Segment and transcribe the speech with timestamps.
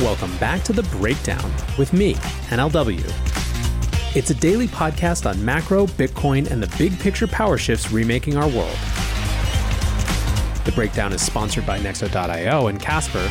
[0.00, 2.14] Welcome back to The Breakdown with me,
[2.48, 3.04] NLW.
[4.16, 8.48] It's a daily podcast on macro, Bitcoin, and the big picture power shifts remaking our
[8.48, 8.78] world.
[10.64, 13.28] The Breakdown is sponsored by Nexo.io and Casper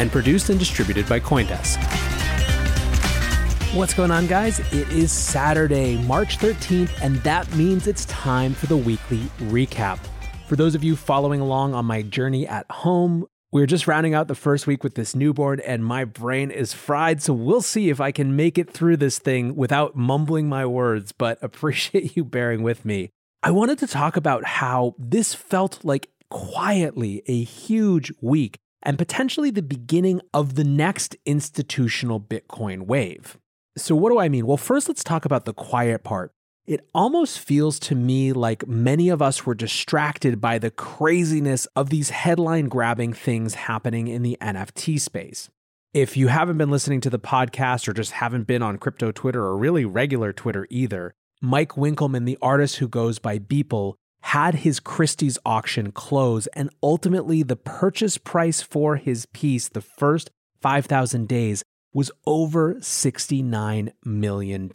[0.00, 1.82] and produced and distributed by Coindesk.
[3.74, 4.60] What's going on, guys?
[4.72, 9.98] It is Saturday, March 13th, and that means it's time for the weekly recap.
[10.46, 14.28] For those of you following along on my journey at home, we're just rounding out
[14.28, 17.22] the first week with this newborn, and my brain is fried.
[17.22, 21.12] So we'll see if I can make it through this thing without mumbling my words,
[21.12, 23.10] but appreciate you bearing with me.
[23.42, 29.50] I wanted to talk about how this felt like quietly a huge week and potentially
[29.50, 33.38] the beginning of the next institutional Bitcoin wave.
[33.76, 34.46] So, what do I mean?
[34.46, 36.32] Well, first, let's talk about the quiet part.
[36.64, 41.90] It almost feels to me like many of us were distracted by the craziness of
[41.90, 45.50] these headline grabbing things happening in the NFT space.
[45.92, 49.42] If you haven't been listening to the podcast or just haven't been on crypto Twitter
[49.42, 54.78] or really regular Twitter either, Mike Winkelmann, the artist who goes by Beeple, had his
[54.78, 60.30] Christie's auction close, and ultimately the purchase price for his piece, the first
[60.60, 64.70] 5,000 days, was over $69 million.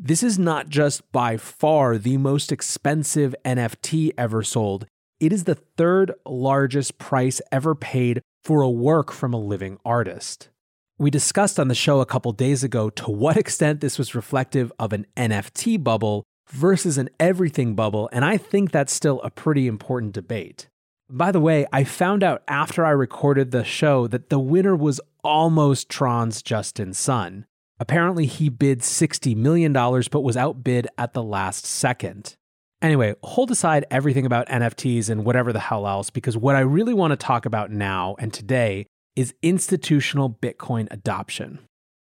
[0.00, 4.86] This is not just by far the most expensive NFT ever sold,
[5.18, 10.50] it is the third largest price ever paid for a work from a living artist.
[10.98, 14.72] We discussed on the show a couple days ago to what extent this was reflective
[14.78, 19.66] of an NFT bubble versus an everything bubble, and I think that's still a pretty
[19.66, 20.68] important debate.
[21.10, 25.00] By the way, I found out after I recorded the show that the winner was
[25.24, 27.46] almost Tron's Justin Sun.
[27.80, 32.36] Apparently, he bid $60 million but was outbid at the last second.
[32.80, 36.94] Anyway, hold aside everything about NFTs and whatever the hell else, because what I really
[36.94, 41.58] want to talk about now and today is institutional Bitcoin adoption.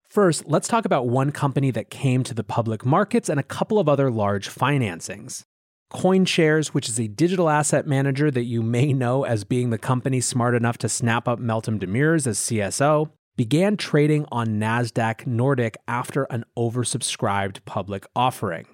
[0.08, 3.80] First, let's talk about one company that came to the public markets and a couple
[3.80, 5.44] of other large financings.
[5.92, 10.22] CoinShares, which is a digital asset manager that you may know as being the company
[10.22, 16.24] smart enough to snap up Meltem Demirors as CSO, began trading on NASDAQ Nordic after
[16.26, 18.66] an oversubscribed public offering.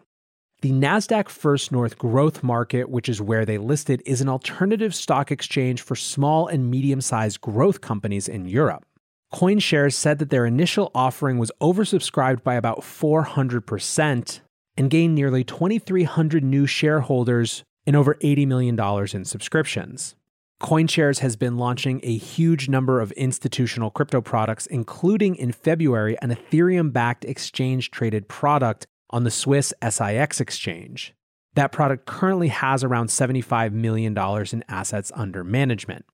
[0.62, 5.29] The NASDAQ First North Growth Market, which is where they listed, is an alternative stock
[5.29, 8.85] exchange for small and medium sized growth companies in Europe.
[9.34, 14.40] CoinShares said that their initial offering was oversubscribed by about 400%,
[14.78, 18.79] and gained nearly 2,300 new shareholders and over $80 million
[19.13, 20.16] in subscriptions.
[20.62, 26.30] CoinShares has been launching a huge number of institutional crypto products, including in February an
[26.30, 31.14] Ethereum backed exchange traded product on the Swiss SIX exchange.
[31.56, 36.06] That product currently has around $75 million in assets under management.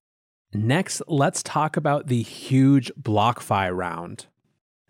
[0.54, 4.26] Next, let's talk about the huge BlockFi round.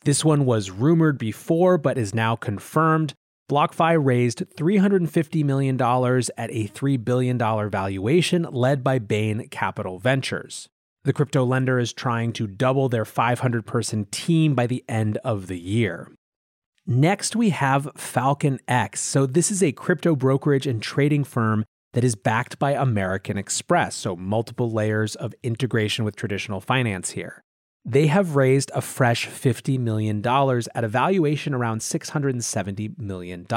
[0.06, 3.14] This one was rumored before, but is now confirmed.
[3.50, 10.70] BlockFi raised $350 million at a $3 billion valuation led by Bain Capital Ventures.
[11.04, 15.48] The crypto lender is trying to double their 500 person team by the end of
[15.48, 16.12] the year.
[16.86, 19.02] Next, we have Falcon X.
[19.02, 23.96] So, this is a crypto brokerage and trading firm that is backed by American Express,
[23.96, 27.42] so multiple layers of integration with traditional finance here.
[27.86, 33.48] They have raised a fresh $50 million at a valuation around $670 million.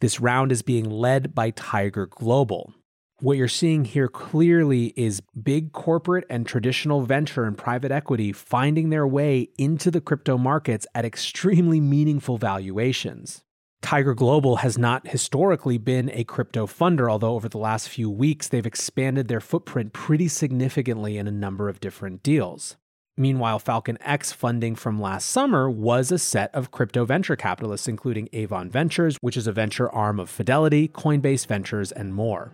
[0.00, 2.72] This round is being led by Tiger Global.
[3.20, 8.90] What you're seeing here clearly is big corporate and traditional venture and private equity finding
[8.90, 13.44] their way into the crypto markets at extremely meaningful valuations.
[13.80, 18.48] Tiger Global has not historically been a crypto funder, although over the last few weeks
[18.48, 22.76] they've expanded their footprint pretty significantly in a number of different deals.
[23.16, 28.30] Meanwhile, Falcon X funding from last summer was a set of crypto venture capitalists, including
[28.32, 32.50] Avon Ventures, which is a venture arm of Fidelity, Coinbase Ventures, and more.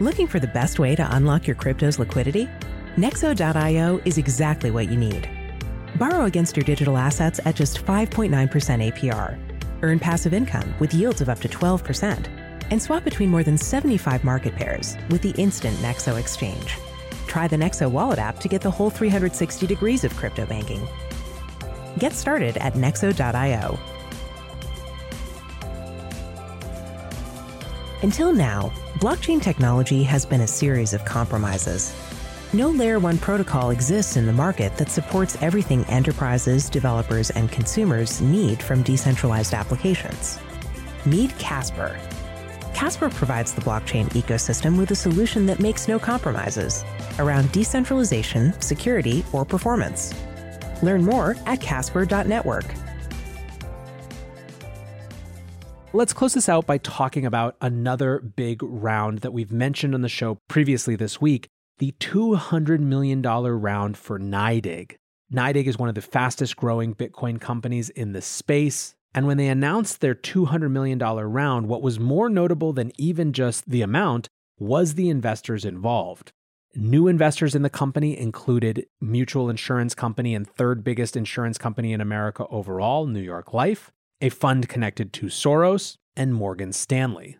[0.00, 2.48] Looking for the best way to unlock your crypto's liquidity?
[2.96, 5.30] Nexo.io is exactly what you need.
[5.96, 8.30] Borrow against your digital assets at just 5.9%
[8.92, 9.38] APR.
[9.82, 12.26] Earn passive income with yields of up to 12%.
[12.72, 16.78] And swap between more than 75 market pairs with the instant Nexo exchange
[17.32, 20.86] try the Nexo Wallet app to get the whole 360 degrees of crypto banking.
[21.98, 23.78] Get started at nexo.io.
[28.02, 31.94] Until now, blockchain technology has been a series of compromises.
[32.52, 38.20] No Layer 1 protocol exists in the market that supports everything enterprises, developers, and consumers
[38.20, 40.38] need from decentralized applications.
[41.06, 41.98] Meet Casper.
[42.82, 46.84] Casper provides the blockchain ecosystem with a solution that makes no compromises
[47.20, 50.12] around decentralization, security, or performance.
[50.82, 52.64] Learn more at casper.network.
[55.92, 60.08] Let's close this out by talking about another big round that we've mentioned on the
[60.08, 61.46] show previously this week
[61.78, 64.96] the $200 million round for NYDIG.
[65.32, 68.96] NYDIG is one of the fastest growing Bitcoin companies in the space.
[69.14, 73.68] And when they announced their $200 million round, what was more notable than even just
[73.68, 74.28] the amount
[74.58, 76.32] was the investors involved.
[76.74, 82.00] New investors in the company included mutual insurance company and third biggest insurance company in
[82.00, 83.90] America overall, New York Life,
[84.22, 87.36] a fund connected to Soros, and Morgan Stanley.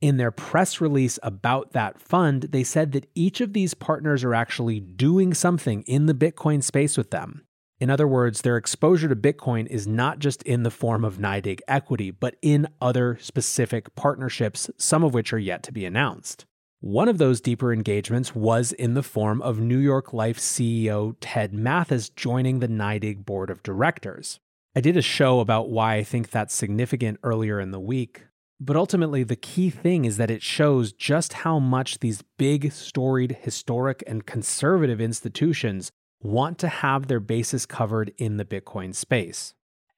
[0.00, 4.34] In their press release about that fund, they said that each of these partners are
[4.34, 7.46] actually doing something in the Bitcoin space with them.
[7.78, 11.60] In other words, their exposure to Bitcoin is not just in the form of NYDIG
[11.68, 16.46] equity, but in other specific partnerships, some of which are yet to be announced.
[16.80, 21.52] One of those deeper engagements was in the form of New York Life CEO Ted
[21.52, 24.40] Mathas joining the NYDIG board of directors.
[24.74, 28.24] I did a show about why I think that's significant earlier in the week,
[28.58, 33.38] but ultimately the key thing is that it shows just how much these big, storied,
[33.42, 35.90] historic, and conservative institutions
[36.22, 39.54] want to have their bases covered in the Bitcoin space.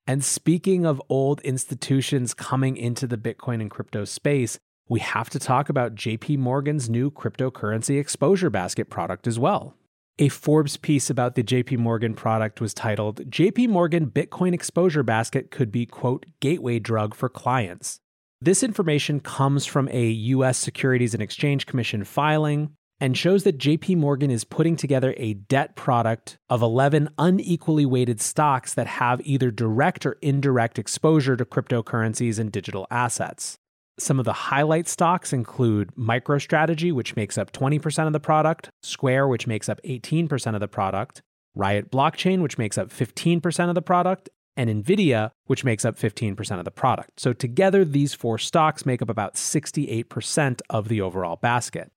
[0.07, 5.39] And speaking of old institutions coming into the Bitcoin and crypto space, we have to
[5.39, 9.75] talk about JP Morgan's new cryptocurrency exposure basket product as well.
[10.19, 15.51] A Forbes piece about the JP Morgan product was titled JP Morgan Bitcoin Exposure Basket
[15.51, 18.01] could be, quote, gateway drug for clients.
[18.41, 23.97] This information comes from a US Securities and Exchange Commission filing and shows that JP
[23.97, 29.51] Morgan is putting together a debt product of 11 unequally weighted stocks that have either
[29.51, 33.59] direct or indirect exposure to cryptocurrencies and digital assets.
[33.99, 39.29] Some of the highlight stocks include MicroStrategy, which makes up 20% of the product, Square,
[39.29, 41.21] which makes up 18% of the product,
[41.55, 46.59] Riot Blockchain, which makes up 15% of the product, and Nvidia, which makes up 15%
[46.59, 47.19] of the product.
[47.19, 51.91] So together, these four stocks make up about 68% of the overall basket.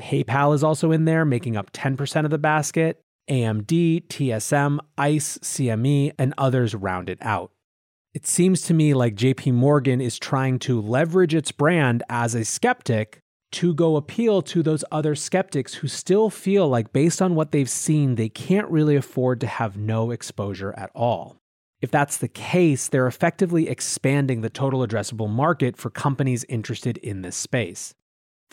[0.00, 3.00] PayPal is also in there, making up 10% of the basket.
[3.30, 7.50] AMD, TSM, ICE, CME, and others round it out.
[8.12, 12.44] It seems to me like JP Morgan is trying to leverage its brand as a
[12.44, 13.20] skeptic
[13.52, 17.70] to go appeal to those other skeptics who still feel like, based on what they've
[17.70, 21.36] seen, they can't really afford to have no exposure at all.
[21.80, 27.22] If that's the case, they're effectively expanding the total addressable market for companies interested in
[27.22, 27.94] this space.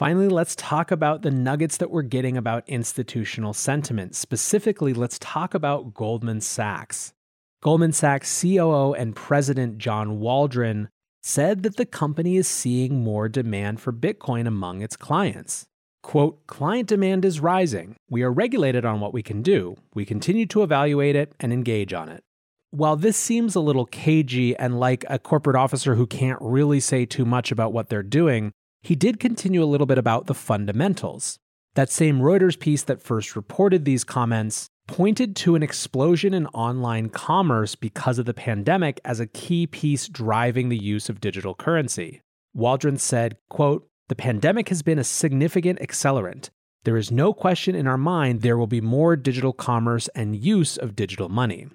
[0.01, 4.15] Finally, let's talk about the nuggets that we're getting about institutional sentiment.
[4.15, 7.13] Specifically, let's talk about Goldman Sachs.
[7.62, 10.89] Goldman Sachs COO and President John Waldron
[11.22, 15.67] said that the company is seeing more demand for Bitcoin among its clients.
[16.01, 17.96] Quote, client demand is rising.
[18.10, 19.75] We are regulated on what we can do.
[19.93, 22.24] We continue to evaluate it and engage on it.
[22.72, 27.05] While this seems a little cagey and like a corporate officer who can't really say
[27.05, 31.38] too much about what they're doing, he did continue a little bit about the fundamentals.
[31.75, 37.07] That same Reuters piece that first reported these comments pointed to an explosion in online
[37.07, 42.21] commerce because of the pandemic as a key piece driving the use of digital currency.
[42.53, 46.50] Waldron said, quote, "The pandemic has been a significant accelerant.
[46.83, 50.75] There is no question in our mind there will be more digital commerce and use
[50.75, 51.67] of digital money."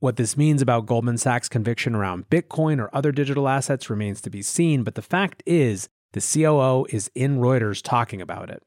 [0.00, 4.30] What this means about Goldman Sachs' conviction around Bitcoin or other digital assets remains to
[4.30, 8.62] be seen, but the fact is, the COO is in Reuters talking about it.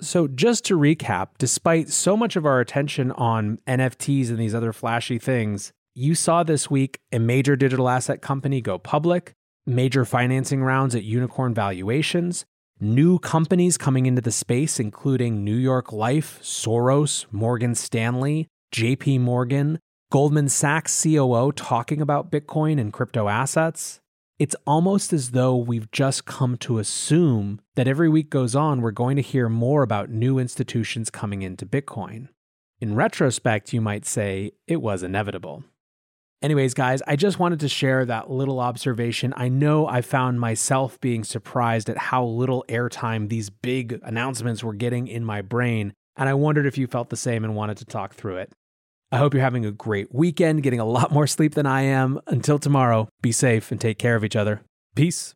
[0.00, 4.72] So, just to recap, despite so much of our attention on NFTs and these other
[4.72, 9.34] flashy things, You saw this week a major digital asset company go public,
[9.66, 12.46] major financing rounds at unicorn valuations,
[12.80, 19.78] new companies coming into the space, including New York Life, Soros, Morgan Stanley, JP Morgan,
[20.10, 24.00] Goldman Sachs COO talking about Bitcoin and crypto assets.
[24.42, 28.90] It's almost as though we've just come to assume that every week goes on, we're
[28.90, 32.26] going to hear more about new institutions coming into Bitcoin.
[32.80, 35.62] In retrospect, you might say it was inevitable.
[36.42, 39.32] Anyways, guys, I just wanted to share that little observation.
[39.36, 44.74] I know I found myself being surprised at how little airtime these big announcements were
[44.74, 47.84] getting in my brain, and I wondered if you felt the same and wanted to
[47.84, 48.52] talk through it.
[49.12, 52.18] I hope you're having a great weekend, getting a lot more sleep than I am.
[52.26, 54.62] Until tomorrow, be safe and take care of each other.
[54.94, 55.34] Peace.